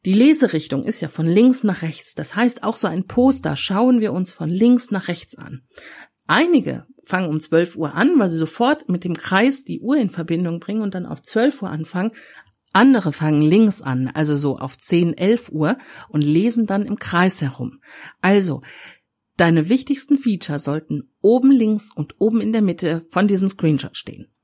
Die 0.05 0.13
Leserichtung 0.13 0.83
ist 0.83 1.01
ja 1.01 1.07
von 1.07 1.25
links 1.25 1.63
nach 1.63 1.81
rechts. 1.81 2.13
Das 2.13 2.35
heißt, 2.35 2.61
auch 2.63 2.77
so 2.77 2.87
ein 2.87 3.07
Poster 3.07 3.55
schauen 3.55 4.00
wir 4.00 4.13
uns 4.13 4.29
von 4.29 4.50
links 4.50 4.91
nach 4.91 5.07
rechts 5.07 5.35
an. 5.35 5.63
Einige 6.27 6.85
fangen 7.05 7.27
um 7.27 7.39
12 7.39 7.75
Uhr 7.75 7.95
an, 7.95 8.19
weil 8.19 8.29
sie 8.29 8.38
sofort 8.38 8.88
mit 8.88 9.03
dem 9.03 9.15
Kreis 9.15 9.63
die 9.63 9.79
Uhr 9.79 9.97
in 9.97 10.12
Verbindung 10.12 10.59
bringen 10.59 10.83
und 10.83 10.93
dann 10.93 11.07
auf 11.07 11.24
12 11.24 11.63
Uhr 11.63 11.69
anfangen. 11.69 12.12
Andere 12.71 13.12
fangen 13.13 13.41
links 13.41 13.81
an, 13.81 14.12
also 14.13 14.35
so 14.35 14.57
auf 14.57 14.77
10, 14.77 15.17
11 15.17 15.50
Uhr 15.50 15.77
und 16.09 16.24
lesen 16.24 16.67
dann 16.67 16.85
im 16.85 16.97
Kreis 16.97 17.41
herum. 17.41 17.79
Also, 18.21 18.62
deine 19.38 19.69
wichtigsten 19.69 20.17
Feature 20.17 20.59
sollten 20.59 21.09
oben 21.21 21.51
links 21.51 21.91
und 21.95 22.15
oben 22.19 22.41
in 22.41 22.51
der 22.51 22.62
Mitte 22.62 23.05
von 23.09 23.27
diesem 23.27 23.50
Screenshot 23.50 23.97
stehen. 23.97 24.35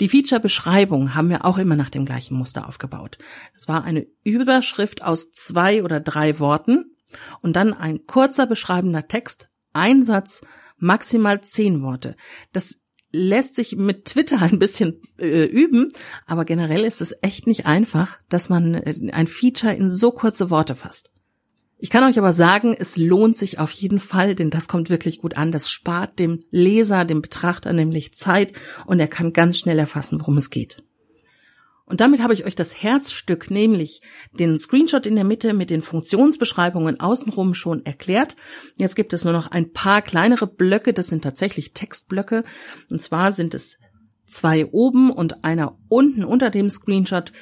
Die 0.00 0.08
Feature-Beschreibung 0.08 1.14
haben 1.14 1.28
wir 1.28 1.44
auch 1.44 1.58
immer 1.58 1.76
nach 1.76 1.90
dem 1.90 2.06
gleichen 2.06 2.36
Muster 2.36 2.66
aufgebaut. 2.66 3.18
Das 3.54 3.68
war 3.68 3.84
eine 3.84 4.06
Überschrift 4.24 5.02
aus 5.02 5.30
zwei 5.32 5.84
oder 5.84 6.00
drei 6.00 6.38
Worten 6.38 6.96
und 7.42 7.54
dann 7.54 7.74
ein 7.74 8.06
kurzer 8.06 8.46
beschreibender 8.46 9.08
Text, 9.08 9.50
ein 9.74 10.02
Satz, 10.02 10.40
maximal 10.78 11.42
zehn 11.42 11.82
Worte. 11.82 12.16
Das 12.52 12.78
lässt 13.12 13.56
sich 13.56 13.76
mit 13.76 14.06
Twitter 14.06 14.40
ein 14.40 14.58
bisschen 14.58 15.02
äh, 15.18 15.44
üben, 15.44 15.92
aber 16.26 16.46
generell 16.46 16.84
ist 16.84 17.02
es 17.02 17.14
echt 17.20 17.46
nicht 17.46 17.66
einfach, 17.66 18.18
dass 18.30 18.48
man 18.48 18.74
äh, 18.74 19.12
ein 19.12 19.26
Feature 19.26 19.74
in 19.74 19.90
so 19.90 20.12
kurze 20.12 20.48
Worte 20.48 20.76
fasst. 20.76 21.10
Ich 21.82 21.88
kann 21.88 22.04
euch 22.04 22.18
aber 22.18 22.34
sagen, 22.34 22.76
es 22.78 22.98
lohnt 22.98 23.36
sich 23.36 23.58
auf 23.58 23.70
jeden 23.70 24.00
Fall, 24.00 24.34
denn 24.34 24.50
das 24.50 24.68
kommt 24.68 24.90
wirklich 24.90 25.18
gut 25.18 25.38
an. 25.38 25.50
Das 25.50 25.70
spart 25.70 26.18
dem 26.18 26.40
Leser, 26.50 27.06
dem 27.06 27.22
Betrachter 27.22 27.72
nämlich 27.72 28.12
Zeit 28.12 28.52
und 28.84 29.00
er 29.00 29.08
kann 29.08 29.32
ganz 29.32 29.58
schnell 29.58 29.78
erfassen, 29.78 30.20
worum 30.20 30.36
es 30.36 30.50
geht. 30.50 30.82
Und 31.86 32.00
damit 32.00 32.22
habe 32.22 32.34
ich 32.34 32.44
euch 32.44 32.54
das 32.54 32.82
Herzstück, 32.82 33.50
nämlich 33.50 34.02
den 34.38 34.60
Screenshot 34.60 35.06
in 35.06 35.16
der 35.16 35.24
Mitte 35.24 35.54
mit 35.54 35.70
den 35.70 35.82
Funktionsbeschreibungen 35.82 37.00
außenrum 37.00 37.54
schon 37.54 37.84
erklärt. 37.84 38.36
Jetzt 38.76 38.94
gibt 38.94 39.12
es 39.12 39.24
nur 39.24 39.32
noch 39.32 39.50
ein 39.50 39.72
paar 39.72 40.00
kleinere 40.02 40.46
Blöcke, 40.46 40.92
das 40.92 41.08
sind 41.08 41.22
tatsächlich 41.22 41.72
Textblöcke. 41.72 42.44
Und 42.90 43.02
zwar 43.02 43.32
sind 43.32 43.54
es 43.54 43.78
zwei 44.26 44.66
oben 44.66 45.10
und 45.10 45.44
einer 45.44 45.78
unten 45.88 46.24
unter 46.24 46.50
dem 46.50 46.70
Screenshot 46.70 47.32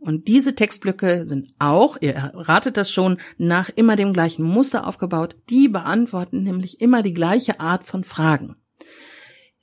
Und 0.00 0.28
diese 0.28 0.54
Textblöcke 0.54 1.26
sind 1.26 1.48
auch, 1.58 1.98
ihr 2.00 2.14
erratet 2.14 2.78
das 2.78 2.90
schon, 2.90 3.18
nach 3.36 3.68
immer 3.68 3.96
dem 3.96 4.14
gleichen 4.14 4.44
Muster 4.44 4.86
aufgebaut. 4.86 5.36
Die 5.50 5.68
beantworten 5.68 6.42
nämlich 6.42 6.80
immer 6.80 7.02
die 7.02 7.12
gleiche 7.12 7.60
Art 7.60 7.84
von 7.84 8.02
Fragen. 8.02 8.56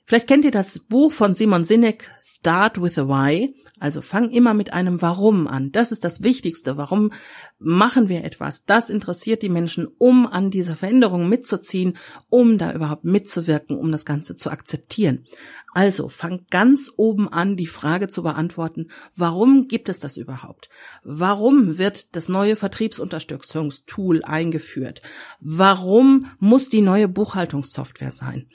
Vielleicht 0.08 0.26
kennt 0.26 0.46
ihr 0.46 0.50
das 0.50 0.78
Buch 0.78 1.12
von 1.12 1.34
Simon 1.34 1.66
Sinek, 1.66 2.10
Start 2.22 2.80
with 2.80 2.96
a 2.96 3.08
Why. 3.08 3.54
Also 3.78 4.00
fang 4.00 4.30
immer 4.30 4.54
mit 4.54 4.72
einem 4.72 5.02
Warum 5.02 5.46
an. 5.46 5.70
Das 5.70 5.92
ist 5.92 6.02
das 6.02 6.22
Wichtigste. 6.22 6.78
Warum 6.78 7.12
machen 7.58 8.08
wir 8.08 8.24
etwas? 8.24 8.64
Das 8.64 8.88
interessiert 8.88 9.42
die 9.42 9.50
Menschen, 9.50 9.86
um 9.98 10.26
an 10.26 10.50
dieser 10.50 10.76
Veränderung 10.76 11.28
mitzuziehen, 11.28 11.98
um 12.30 12.56
da 12.56 12.72
überhaupt 12.72 13.04
mitzuwirken, 13.04 13.76
um 13.76 13.92
das 13.92 14.06
Ganze 14.06 14.34
zu 14.34 14.48
akzeptieren. 14.48 15.26
Also 15.74 16.08
fang 16.08 16.46
ganz 16.48 16.90
oben 16.96 17.30
an, 17.30 17.56
die 17.56 17.66
Frage 17.66 18.08
zu 18.08 18.22
beantworten, 18.22 18.88
warum 19.14 19.68
gibt 19.68 19.90
es 19.90 19.98
das 19.98 20.16
überhaupt? 20.16 20.70
Warum 21.04 21.76
wird 21.76 22.16
das 22.16 22.30
neue 22.30 22.56
Vertriebsunterstützungstool 22.56 24.24
eingeführt? 24.24 25.02
Warum 25.40 26.30
muss 26.38 26.70
die 26.70 26.80
neue 26.80 27.08
Buchhaltungssoftware 27.08 28.10
sein? 28.10 28.48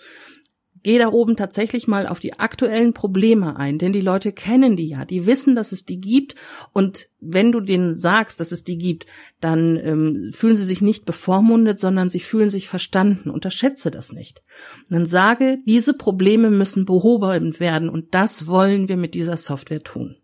Geh 0.83 0.97
da 0.97 1.07
oben 1.07 1.37
tatsächlich 1.37 1.87
mal 1.87 2.07
auf 2.07 2.19
die 2.19 2.39
aktuellen 2.39 2.93
Probleme 2.93 3.55
ein, 3.55 3.77
denn 3.77 3.93
die 3.93 4.01
Leute 4.01 4.33
kennen 4.33 4.75
die 4.75 4.89
ja, 4.89 5.05
die 5.05 5.25
wissen, 5.25 5.55
dass 5.55 5.71
es 5.71 5.85
die 5.85 6.01
gibt 6.01 6.35
und 6.73 7.07
wenn 7.21 7.53
du 7.53 7.61
denen 7.61 7.93
sagst, 7.93 8.41
dass 8.41 8.51
es 8.51 8.65
die 8.65 8.77
gibt, 8.77 9.05
dann 9.39 9.77
ähm, 9.77 10.31
fühlen 10.33 10.57
sie 10.57 10.65
sich 10.65 10.81
nicht 10.81 11.05
bevormundet, 11.05 11.79
sondern 11.79 12.09
sie 12.09 12.19
fühlen 12.19 12.49
sich 12.49 12.67
verstanden. 12.67 13.29
Unterschätze 13.29 13.91
das 13.91 14.11
nicht. 14.11 14.43
Und 14.89 14.91
dann 14.91 15.05
sage, 15.05 15.59
diese 15.65 15.93
Probleme 15.93 16.51
müssen 16.51 16.83
behoben 16.83 17.57
werden 17.61 17.87
und 17.87 18.13
das 18.13 18.47
wollen 18.47 18.89
wir 18.89 18.97
mit 18.97 19.13
dieser 19.13 19.37
Software 19.37 19.83
tun. 19.83 20.17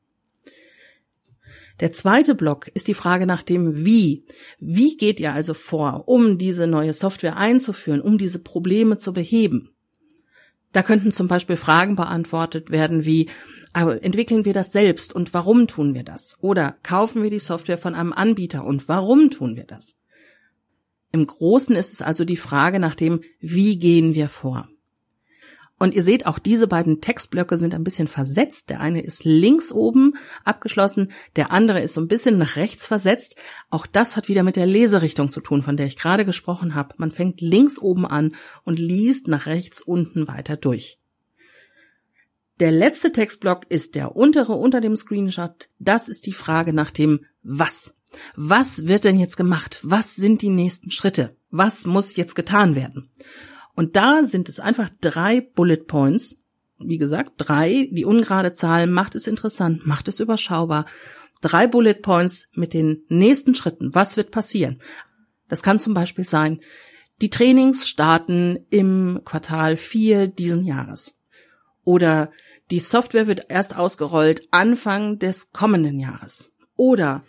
Der 1.80 1.94
zweite 1.94 2.36
Block 2.36 2.68
ist 2.74 2.90
die 2.90 2.94
Frage 2.94 3.26
nach 3.26 3.44
dem 3.44 3.86
Wie. 3.86 4.26
Wie 4.60 4.98
geht 4.98 5.22
ihr 5.22 5.32
also 5.32 5.54
vor, 5.54 6.04
um 6.08 6.38
diese 6.38 6.68
neue 6.68 6.94
Software 6.94 7.38
einzuführen, 7.38 8.02
um 8.02 8.18
diese 8.18 8.40
Probleme 8.40 8.98
zu 8.98 9.14
beheben? 9.14 9.70
Da 10.72 10.84
könnten 10.84 11.12
zum 11.12 11.28
Beispiel 11.28 11.56
Fragen 11.56 11.96
beantwortet 11.96 12.70
werden 12.70 13.06
wie, 13.06 13.30
aber 13.74 14.04
entwickeln 14.04 14.46
wir 14.46 14.54
das 14.54 14.72
selbst 14.72 15.14
und 15.14 15.34
warum 15.34 15.68
tun 15.68 15.94
wir 15.94 16.04
das? 16.04 16.38
Oder 16.42 16.78
kaufen 16.84 17.24
wir 17.24 17.30
die 17.30 17.40
Software 17.40 17.78
von 17.78 17.96
einem 17.96 18.14
Anbieter 18.14 18.64
und 18.64 18.88
warum 18.88 19.32
tun 19.32 19.56
wir 19.56 19.66
das? 19.66 19.98
Im 21.12 21.26
Großen 21.26 21.76
ist 21.76 21.94
es 21.94 22.02
also 22.02 22.24
die 22.24 22.38
Frage 22.38 22.80
nach 22.80 22.96
dem, 22.96 23.22
wie 23.40 23.80
gehen 23.80 24.14
wir 24.14 24.30
vor? 24.30 24.70
Und 25.80 25.94
ihr 25.94 26.04
seht, 26.04 26.26
auch 26.26 26.40
diese 26.40 26.68
beiden 26.68 27.00
Textblöcke 27.00 27.58
sind 27.58 27.74
ein 27.74 27.86
bisschen 27.86 28.08
versetzt. 28.08 28.70
Der 28.70 28.82
eine 28.82 29.02
ist 29.02 29.24
links 29.24 29.72
oben 29.72 30.16
abgeschlossen, 30.44 31.12
der 31.38 31.52
andere 31.52 31.82
ist 31.82 31.94
so 31.94 32.02
ein 32.02 32.10
bisschen 32.10 32.38
nach 32.38 32.58
rechts 32.58 32.86
versetzt. 32.86 33.38
Auch 33.70 33.86
das 33.86 34.18
hat 34.18 34.28
wieder 34.28 34.44
mit 34.44 34.58
der 34.58 34.66
Leserichtung 34.66 35.30
zu 35.30 35.40
tun, 35.40 35.62
von 35.62 35.78
der 35.78 35.86
ich 35.86 35.98
gerade 35.98 36.26
gesprochen 36.26 36.76
habe. 36.76 36.96
Man 36.98 37.12
fängt 37.12 37.40
links 37.40 37.80
oben 37.80 38.06
an 38.06 38.36
und 38.66 38.78
liest 38.78 39.30
nach 39.30 39.46
rechts 39.46 39.82
unten 39.82 40.28
weiter 40.28 40.58
durch. 40.58 41.00
Der 42.60 42.74
letzte 42.74 43.14
Textblock 43.14 43.66
ist 43.70 43.96
der 43.96 44.18
untere 44.18 44.54
unter 44.54 44.82
dem 44.82 44.98
Screenshot. 44.98 45.70
Das 45.80 46.10
ist 46.10 46.26
die 46.26 46.34
Frage 46.34 46.74
nach 46.74 46.92
dem 46.92 47.22
Was. 47.42 47.96
Was 48.36 48.88
wird 48.88 49.06
denn 49.06 49.18
jetzt 49.18 49.38
gemacht? 49.38 49.80
Was 49.84 50.18
sind 50.18 50.42
die 50.42 50.50
nächsten 50.50 50.92
Schritte? 50.92 51.38
Was 51.52 51.86
muss 51.86 52.18
jetzt 52.18 52.36
getan 52.36 52.76
werden? 52.76 53.10
Und 53.80 53.96
da 53.96 54.26
sind 54.26 54.50
es 54.50 54.60
einfach 54.60 54.90
drei 55.00 55.40
Bullet 55.40 55.88
Points. 55.88 56.44
Wie 56.80 56.98
gesagt, 56.98 57.32
drei. 57.38 57.88
Die 57.94 58.04
ungerade 58.04 58.54
Zahl 58.54 58.88
macht 58.88 59.16
es 59.16 59.26
interessant, 59.26 59.88
macht 59.88 60.10
es 60.10 60.20
überschaubar. 60.20 60.86
Drei 61.40 61.66
Bullet 61.66 61.94
Points 61.94 62.50
mit 62.52 62.74
den 62.74 63.06
nächsten 63.08 63.56
Schritten. 63.56 63.96
Was 63.96 64.18
wird 64.18 64.32
passieren? 64.32 64.82
Das 65.48 65.64
kann 65.64 65.80
zum 65.80 65.94
Beispiel 65.94 66.28
sein, 66.28 66.60
die 67.22 67.30
Trainings 67.30 67.88
starten 67.88 68.60
im 68.70 69.22
Quartal 69.24 69.78
vier 69.78 70.28
diesen 70.28 70.66
Jahres. 70.66 71.18
Oder 71.86 72.32
die 72.72 72.82
Software 72.82 73.28
wird 73.28 73.46
erst 73.48 73.78
ausgerollt 73.78 74.46
Anfang 74.52 75.20
des 75.20 75.54
kommenden 75.54 76.02
Jahres. 76.02 76.54
Oder 76.76 77.24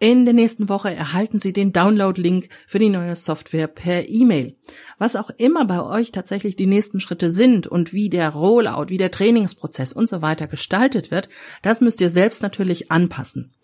in 0.00 0.24
der 0.24 0.34
nächsten 0.34 0.68
Woche 0.68 0.92
erhalten 0.92 1.38
Sie 1.38 1.52
den 1.52 1.72
Download-Link 1.72 2.48
für 2.66 2.78
die 2.78 2.88
neue 2.88 3.14
Software 3.14 3.68
per 3.68 4.08
E-Mail. 4.08 4.56
Was 4.98 5.14
auch 5.16 5.30
immer 5.30 5.64
bei 5.64 5.82
euch 5.82 6.10
tatsächlich 6.10 6.56
die 6.56 6.66
nächsten 6.66 7.00
Schritte 7.00 7.30
sind 7.30 7.66
und 7.66 7.92
wie 7.92 8.10
der 8.10 8.30
Rollout, 8.30 8.88
wie 8.88 8.98
der 8.98 9.12
Trainingsprozess 9.12 9.92
und 9.92 10.08
so 10.08 10.20
weiter 10.20 10.48
gestaltet 10.48 11.10
wird, 11.10 11.28
das 11.62 11.80
müsst 11.80 12.00
ihr 12.00 12.10
selbst 12.10 12.42
natürlich 12.42 12.90
anpassen. 12.90 13.54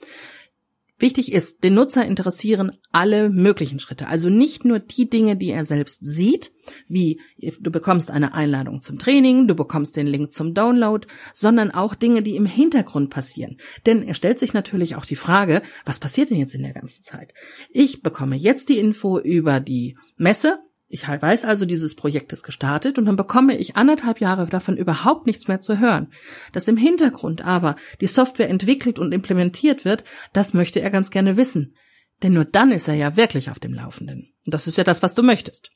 Wichtig 1.00 1.33
ist, 1.33 1.64
den 1.64 1.75
Nutzer 1.75 2.04
interessieren 2.04 2.73
alle 2.92 3.30
möglichen 3.30 3.78
Schritte. 3.78 4.07
Also 4.07 4.28
nicht 4.28 4.66
nur 4.66 4.78
die 4.78 5.09
Dinge, 5.09 5.35
die 5.35 5.50
er 5.50 5.64
selbst 5.64 6.04
sieht, 6.04 6.52
wie 6.88 7.21
du 7.38 7.71
bekommst 7.71 8.11
eine 8.11 8.35
Einladung 8.35 8.83
zum 8.83 8.99
Training, 8.99 9.49
du 9.49 9.54
bekommst 9.54 9.97
den 9.97 10.07
Link 10.07 10.33
zum 10.33 10.52
Download, 10.52 11.09
sondern 11.33 11.71
auch 11.71 11.95
Dinge, 11.95 12.23
die 12.23 12.37
im 12.37 12.45
Hintergrund 12.45 13.09
passieren. 13.09 13.57
Denn 13.87 14.02
er 14.02 14.14
stellt 14.14 14.38
sich 14.38 14.52
natürlich 14.52 14.95
auch 14.95 15.07
die 15.07 15.16
Frage, 15.16 15.62
was 15.87 15.99
passiert 15.99 16.28
denn 16.28 16.38
jetzt 16.38 16.54
in 16.54 16.62
der 16.62 16.75
ganzen 16.75 17.02
Zeit? 17.02 17.33
Ich 17.71 18.02
bekomme 18.02 18.37
jetzt 18.37 18.69
die 18.69 18.78
Info 18.78 19.19
über 19.19 19.59
die 19.59 19.97
Messe, 20.19 20.59
ich 20.93 21.07
weiß 21.07 21.45
also, 21.45 21.67
dieses 21.67 21.95
Projekt 21.95 22.33
ist 22.33 22.43
gestartet 22.43 22.99
und 22.99 23.05
dann 23.05 23.15
bekomme 23.15 23.57
ich 23.57 23.77
anderthalb 23.77 24.21
Jahre 24.21 24.47
davon 24.47 24.77
überhaupt 24.77 25.25
nichts 25.25 25.47
mehr 25.47 25.61
zu 25.61 25.79
hören. 25.79 26.09
Dass 26.53 26.67
im 26.67 26.77
Hintergrund 26.77 27.45
aber 27.45 27.77
die 28.01 28.09
Software 28.09 28.51
entwickelt 28.51 28.99
und 28.99 29.13
implementiert 29.13 29.85
wird, 29.85 30.03
das 30.33 30.53
möchte 30.53 30.81
er 30.81 30.91
ganz 30.91 31.13
gerne 31.13 31.37
wissen. 31.37 31.77
Denn 32.25 32.33
nur 32.33 32.45
dann 32.45 32.73
ist 32.73 32.89
er 32.89 32.95
ja 32.95 33.17
wirklich 33.17 33.51
auf 33.51 33.61
dem 33.61 33.73
Laufenden. 33.73 34.33
Und 34.45 34.53
das 34.53 34.67
ist 34.67 34.79
ja 34.79 34.83
das, 34.83 35.01
was 35.01 35.15
du 35.15 35.23
möchtest. 35.23 35.71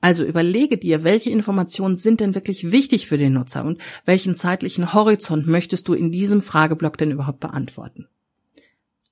Also 0.00 0.24
überlege 0.24 0.78
dir, 0.78 1.02
welche 1.02 1.30
Informationen 1.30 1.96
sind 1.96 2.20
denn 2.20 2.36
wirklich 2.36 2.70
wichtig 2.70 3.08
für 3.08 3.18
den 3.18 3.32
Nutzer 3.32 3.64
und 3.64 3.82
welchen 4.04 4.36
zeitlichen 4.36 4.92
Horizont 4.92 5.48
möchtest 5.48 5.88
du 5.88 5.94
in 5.94 6.12
diesem 6.12 6.42
Frageblock 6.42 6.96
denn 6.96 7.10
überhaupt 7.10 7.40
beantworten. 7.40 8.06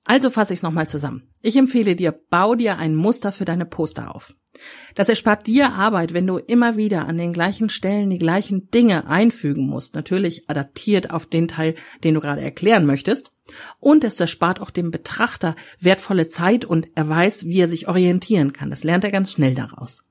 Also 0.03 0.29
fasse 0.29 0.53
ich 0.53 0.59
es 0.59 0.63
nochmal 0.63 0.87
zusammen. 0.87 1.29
Ich 1.41 1.55
empfehle 1.55 1.95
dir, 1.95 2.11
bau 2.11 2.55
dir 2.55 2.77
ein 2.77 2.95
Muster 2.95 3.31
für 3.31 3.45
deine 3.45 3.65
Poster 3.65 4.15
auf. 4.15 4.35
Das 4.95 5.09
erspart 5.09 5.47
dir 5.47 5.73
Arbeit, 5.73 6.13
wenn 6.13 6.27
du 6.27 6.37
immer 6.37 6.75
wieder 6.75 7.07
an 7.07 7.17
den 7.17 7.33
gleichen 7.33 7.69
Stellen 7.69 8.09
die 8.09 8.19
gleichen 8.19 8.69
Dinge 8.69 9.07
einfügen 9.07 9.65
musst, 9.67 9.95
natürlich 9.95 10.49
adaptiert 10.49 11.11
auf 11.11 11.25
den 11.25 11.47
Teil, 11.47 11.75
den 12.03 12.13
du 12.13 12.19
gerade 12.19 12.41
erklären 12.41 12.85
möchtest. 12.85 13.31
Und 13.79 14.03
es 14.03 14.19
erspart 14.19 14.59
auch 14.59 14.69
dem 14.69 14.91
Betrachter 14.91 15.55
wertvolle 15.79 16.27
Zeit 16.27 16.65
und 16.65 16.89
er 16.95 17.07
weiß, 17.07 17.45
wie 17.45 17.59
er 17.59 17.67
sich 17.67 17.87
orientieren 17.87 18.53
kann. 18.53 18.69
Das 18.69 18.83
lernt 18.83 19.03
er 19.03 19.11
ganz 19.11 19.31
schnell 19.31 19.55
daraus. 19.55 20.03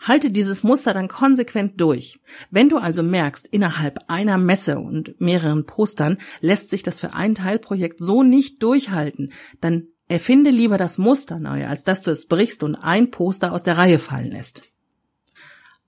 Halte 0.00 0.30
dieses 0.30 0.62
Muster 0.62 0.94
dann 0.94 1.08
konsequent 1.08 1.80
durch. 1.80 2.20
Wenn 2.50 2.68
du 2.68 2.78
also 2.78 3.02
merkst, 3.02 3.46
innerhalb 3.48 3.98
einer 4.08 4.38
Messe 4.38 4.78
und 4.78 5.20
mehreren 5.20 5.66
Postern 5.66 6.18
lässt 6.40 6.70
sich 6.70 6.82
das 6.82 7.00
für 7.00 7.14
ein 7.14 7.34
Teilprojekt 7.34 7.98
so 7.98 8.22
nicht 8.22 8.62
durchhalten, 8.62 9.32
dann 9.60 9.88
erfinde 10.06 10.50
lieber 10.50 10.78
das 10.78 10.98
Muster 10.98 11.38
neu, 11.38 11.66
als 11.66 11.84
dass 11.84 12.02
du 12.02 12.10
es 12.10 12.26
brichst 12.26 12.62
und 12.62 12.76
ein 12.76 13.10
Poster 13.10 13.52
aus 13.52 13.62
der 13.62 13.76
Reihe 13.76 13.98
fallen 13.98 14.30
lässt. 14.30 14.62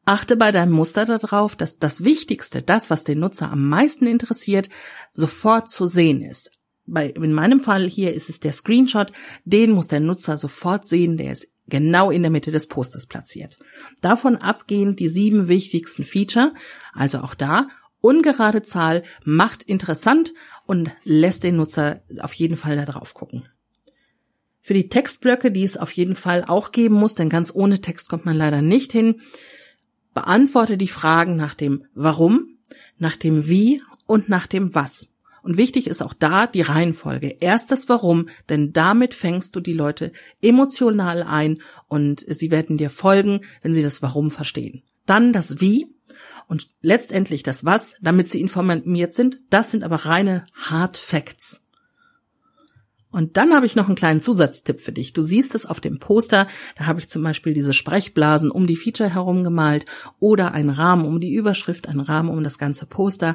Achte 0.05 0.37
bei 0.37 0.51
deinem 0.51 0.73
Muster 0.73 1.05
darauf, 1.05 1.55
dass 1.57 1.79
das 1.79 2.05
Wichtigste, 2.05 2.63
das, 2.63 2.91
was 2.91 3.05
den 3.05 3.21
Nutzer 3.21 3.51
am 3.51 3.69
meisten 3.69 4.07
interessiert, 4.07 4.69
sofort 5.13 5.71
zu 5.71 5.87
sehen 5.87 6.23
ist. 6.23 6.51
Bei, 6.87 7.11
in 7.11 7.33
meinem 7.33 7.61
Fall 7.61 7.89
hier 7.89 8.13
ist 8.13 8.29
es 8.29 8.41
der 8.41 8.53
Screenshot, 8.53 9.13
den 9.45 9.71
muss 9.71 9.87
der 9.87 10.01
Nutzer 10.01 10.37
sofort 10.37 10.87
sehen, 10.87 11.17
der 11.17 11.33
ist 11.33 11.49
genau 11.71 12.11
in 12.11 12.23
der 12.23 12.31
Mitte 12.31 12.51
des 12.51 12.67
Posters 12.67 13.07
platziert. 13.07 13.59
Davon 14.03 14.37
abgehend 14.37 15.01
die 15.01 15.09
sieben 15.09 15.49
wichtigsten 15.49 16.05
Feature, 16.05 16.53
also 16.93 17.19
auch 17.19 17.35
da, 17.35 17.69
ungerade 18.01 18.63
Zahl 18.63 19.03
macht 19.25 19.63
interessant 19.63 20.33
und 20.67 20.91
lässt 21.05 21.45
den 21.45 21.57
Nutzer 21.57 22.03
auf 22.21 22.35
jeden 22.35 22.57
Fall 22.57 22.77
da 22.77 22.85
drauf 22.85 23.15
gucken. 23.15 23.49
Für 24.61 24.75
die 24.75 24.89
Textblöcke, 24.89 25.51
die 25.51 25.63
es 25.63 25.77
auf 25.77 25.91
jeden 25.93 26.15
Fall 26.15 26.45
auch 26.45 26.71
geben 26.71 26.95
muss, 26.95 27.15
denn 27.15 27.31
ganz 27.31 27.53
ohne 27.55 27.81
Text 27.81 28.09
kommt 28.09 28.27
man 28.27 28.37
leider 28.37 28.61
nicht 28.61 28.93
hin, 28.93 29.21
beantworte 30.13 30.77
die 30.77 30.89
Fragen 30.89 31.37
nach 31.37 31.55
dem 31.55 31.87
Warum, 31.95 32.59
nach 32.99 33.17
dem 33.17 33.49
Wie 33.49 33.83
und 34.07 34.29
nach 34.29 34.47
dem 34.47 34.75
Was. 34.75 35.15
Und 35.43 35.57
wichtig 35.57 35.87
ist 35.87 36.03
auch 36.03 36.15
da 36.15 36.47
die 36.47 36.61
Reihenfolge. 36.61 37.37
Erst 37.41 37.71
das 37.71 37.89
Warum, 37.89 38.29
denn 38.49 38.73
damit 38.73 39.15
fängst 39.15 39.57
du 39.57 39.61
die 39.61 39.73
Leute 39.73 40.13
emotional 40.43 41.23
ein 41.23 41.63
und 41.89 42.25
sie 42.27 42.51
werden 42.51 42.77
dir 42.77 42.91
folgen, 42.91 43.41
wenn 43.63 43.75
sie 43.75 43.83
das 43.83 44.03
Warum 44.03 44.31
verstehen. 44.31 44.83
Dann 45.07 45.33
das 45.33 45.61
Wie 45.61 45.87
und 46.47 46.69
letztendlich 46.83 47.43
das 47.43 47.65
Was, 47.65 47.97
damit 48.01 48.31
sie 48.31 48.41
informiert 48.41 49.15
sind. 49.15 49.39
Das 49.51 49.71
sind 49.71 49.85
aber 49.85 49.97
reine 49.97 50.47
Hard 50.55 50.97
Facts. 50.97 51.63
Und 53.13 53.37
dann 53.37 53.53
habe 53.55 53.67
ich 53.67 53.75
noch 53.75 53.89
einen 53.89 53.97
kleinen 53.97 54.21
Zusatztipp 54.21 54.81
für 54.81 54.93
dich. 54.93 55.13
Du 55.13 55.23
siehst 55.23 55.55
es 55.55 55.67
auf 55.67 55.81
dem 55.81 55.99
Poster. 55.99 56.47
Da 56.77 56.87
habe 56.87 57.01
ich 57.01 57.09
zum 57.09 57.23
Beispiel 57.23 57.55
diese 57.55 57.73
Sprechblasen 57.73 58.51
um 58.51 58.67
die 58.67 58.77
Feature 58.77 59.13
herum 59.13 59.43
gemalt 59.43 59.85
oder 60.21 60.53
einen 60.53 60.71
Rahmen 60.71 61.05
um 61.05 61.21
die 61.21 61.35
Überschrift, 61.35 61.89
einen 61.89 62.01
Rahmen 62.01 62.31
um 62.31 62.45
das 62.45 62.59
ganze 62.59 62.87
Poster. 62.87 63.35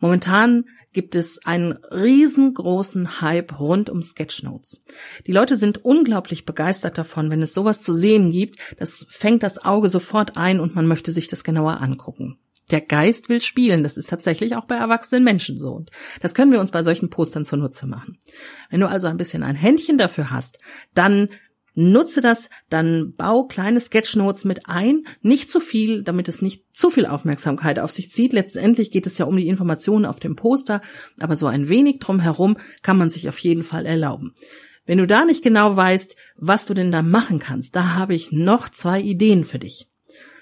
Momentan 0.00 0.64
gibt 0.92 1.14
es 1.14 1.44
einen 1.44 1.72
riesengroßen 1.72 3.20
Hype 3.20 3.58
rund 3.58 3.90
um 3.90 4.02
Sketchnotes. 4.02 4.84
Die 5.26 5.32
Leute 5.32 5.56
sind 5.56 5.84
unglaublich 5.84 6.44
begeistert 6.44 6.98
davon, 6.98 7.30
wenn 7.30 7.42
es 7.42 7.54
sowas 7.54 7.82
zu 7.82 7.92
sehen 7.92 8.30
gibt. 8.30 8.58
Das 8.78 9.06
fängt 9.08 9.42
das 9.42 9.64
Auge 9.64 9.88
sofort 9.88 10.36
ein 10.36 10.60
und 10.60 10.74
man 10.74 10.86
möchte 10.86 11.12
sich 11.12 11.28
das 11.28 11.44
genauer 11.44 11.80
angucken. 11.80 12.38
Der 12.70 12.80
Geist 12.80 13.28
will 13.28 13.40
spielen. 13.40 13.82
Das 13.82 13.96
ist 13.96 14.10
tatsächlich 14.10 14.54
auch 14.54 14.66
bei 14.66 14.76
erwachsenen 14.76 15.24
Menschen 15.24 15.56
so. 15.58 15.72
Und 15.72 15.90
das 16.20 16.34
können 16.34 16.52
wir 16.52 16.60
uns 16.60 16.70
bei 16.70 16.82
solchen 16.82 17.10
Postern 17.10 17.44
zunutze 17.44 17.86
machen. 17.86 18.18
Wenn 18.70 18.80
du 18.80 18.88
also 18.88 19.06
ein 19.06 19.16
bisschen 19.16 19.42
ein 19.42 19.56
Händchen 19.56 19.96
dafür 19.98 20.30
hast, 20.30 20.58
dann 20.94 21.28
Nutze 21.80 22.20
das, 22.20 22.50
dann 22.70 23.12
bau 23.16 23.44
kleine 23.44 23.78
Sketchnotes 23.78 24.44
mit 24.44 24.68
ein, 24.68 25.04
nicht 25.22 25.48
zu 25.48 25.60
viel, 25.60 26.02
damit 26.02 26.26
es 26.26 26.42
nicht 26.42 26.64
zu 26.72 26.90
viel 26.90 27.06
Aufmerksamkeit 27.06 27.78
auf 27.78 27.92
sich 27.92 28.10
zieht. 28.10 28.32
Letztendlich 28.32 28.90
geht 28.90 29.06
es 29.06 29.16
ja 29.16 29.26
um 29.26 29.36
die 29.36 29.46
Informationen 29.46 30.04
auf 30.04 30.18
dem 30.18 30.34
Poster, 30.34 30.80
aber 31.20 31.36
so 31.36 31.46
ein 31.46 31.68
wenig 31.68 32.00
drumherum 32.00 32.56
kann 32.82 32.98
man 32.98 33.10
sich 33.10 33.28
auf 33.28 33.38
jeden 33.38 33.62
Fall 33.62 33.86
erlauben. 33.86 34.34
Wenn 34.86 34.98
du 34.98 35.06
da 35.06 35.24
nicht 35.24 35.44
genau 35.44 35.76
weißt, 35.76 36.16
was 36.36 36.66
du 36.66 36.74
denn 36.74 36.90
da 36.90 37.02
machen 37.02 37.38
kannst, 37.38 37.76
da 37.76 37.94
habe 37.94 38.16
ich 38.16 38.32
noch 38.32 38.68
zwei 38.70 39.00
Ideen 39.00 39.44
für 39.44 39.60
dich. 39.60 39.88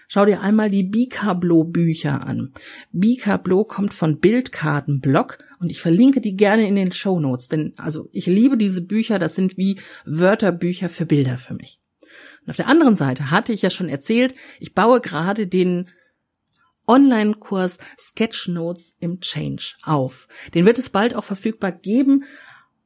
Schau 0.09 0.25
dir 0.25 0.40
einmal 0.40 0.71
die 0.71 0.85
Bicablo 0.85 1.64
Bücher 1.64 2.26
an. 2.26 2.55
Bicablo 2.93 3.64
kommt 3.64 3.93
von 3.93 4.21
Bildkartenblock 4.21 5.37
und 5.61 5.71
ich 5.71 5.81
verlinke 5.81 6.21
die 6.21 6.37
gerne 6.37 6.67
in 6.67 6.75
den 6.75 6.93
Show 6.93 7.21
Notes, 7.21 7.49
denn 7.49 7.73
also 7.77 8.09
ich 8.13 8.27
liebe 8.27 8.57
diese 8.57 8.83
Bücher, 8.83 9.19
das 9.19 9.35
sind 9.35 9.57
wie 9.57 9.81
Wörterbücher 10.05 10.89
für 10.89 11.07
Bilder 11.07 11.39
für 11.39 11.55
mich. 11.55 11.81
Und 12.43 12.51
auf 12.51 12.57
der 12.57 12.69
anderen 12.69 12.97
Seite 12.97 13.31
hatte 13.31 13.53
ich 13.53 13.63
ja 13.63 13.71
schon 13.71 13.89
erzählt, 13.89 14.35
ich 14.61 14.75
baue 14.75 15.01
gerade 15.01 15.47
den 15.47 15.89
Online-Kurs 16.87 17.79
Sketchnotes 17.99 18.97
im 19.01 19.21
Change 19.21 19.75
auf. 19.83 20.29
Den 20.55 20.67
wird 20.67 20.79
es 20.79 20.91
bald 20.91 21.17
auch 21.17 21.25
verfügbar 21.25 21.73
geben. 21.73 22.25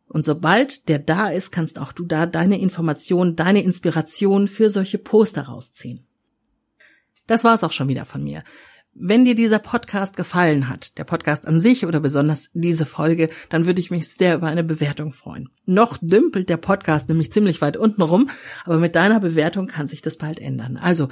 Und 0.09 0.25
sobald 0.25 0.89
der 0.89 0.99
da 0.99 1.29
ist, 1.29 1.53
kannst 1.53 1.79
auch 1.79 1.93
du 1.93 2.05
da 2.05 2.27
deine 2.27 2.59
Informationen, 2.59 3.37
deine 3.37 3.63
Inspiration 3.63 4.49
für 4.49 4.71
solche 4.71 4.99
Poster 4.99 5.43
rausziehen. 5.43 6.07
Das 7.27 7.45
war's 7.45 7.63
auch 7.63 7.73
schon 7.73 7.89
wieder 7.89 8.05
von 8.05 8.25
mir. 8.25 8.43
Wenn 8.93 9.25
dir 9.25 9.37
dieser 9.37 9.61
Podcast 9.61 10.17
gefallen 10.17 10.69
hat, 10.69 10.99
der 10.99 11.05
Podcast 11.05 11.47
an 11.47 11.61
sich 11.61 11.87
oder 11.87 12.01
besonders 12.01 12.51
diese 12.55 12.85
Folge, 12.85 13.31
dann 13.49 13.65
würde 13.65 13.81
ich 13.81 13.91
mich 13.91 14.09
sehr 14.09 14.35
über 14.35 14.49
eine 14.49 14.65
Bewertung 14.65 15.13
freuen. 15.13 15.49
Noch 15.65 15.99
dümpelt 16.01 16.49
der 16.49 16.57
Podcast 16.57 17.09
nämlich 17.09 17.31
ziemlich 17.31 17.61
weit 17.61 17.77
unten 17.77 18.03
rum, 18.03 18.31
aber 18.65 18.79
mit 18.79 18.97
deiner 18.97 19.21
Bewertung 19.21 19.69
kann 19.69 19.87
sich 19.87 20.03
das 20.03 20.17
bald 20.17 20.41
ändern. 20.41 20.77
Also 20.77 21.07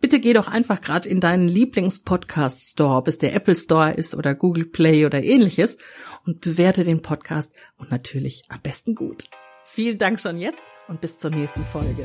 bitte 0.00 0.18
geh 0.18 0.32
doch 0.32 0.48
einfach 0.48 0.80
gerade 0.80 1.08
in 1.08 1.20
deinen 1.20 1.46
Lieblings-Podcast 1.46 2.64
Store, 2.64 2.96
ob 2.96 3.06
es 3.06 3.18
der 3.18 3.34
Apple 3.34 3.56
Store 3.56 3.92
ist 3.92 4.14
oder 4.14 4.34
Google 4.34 4.64
Play 4.64 5.06
oder 5.06 5.22
ähnliches 5.22 5.78
und 6.26 6.40
bewerte 6.40 6.82
den 6.82 7.00
Podcast 7.00 7.56
und 7.78 7.92
natürlich 7.92 8.42
am 8.48 8.60
besten 8.60 8.96
gut. 8.96 9.30
Vielen 9.64 9.98
Dank 9.98 10.18
schon 10.18 10.36
jetzt 10.36 10.64
und 10.88 11.00
bis 11.00 11.16
zur 11.16 11.30
nächsten 11.30 11.64
Folge. 11.64 12.04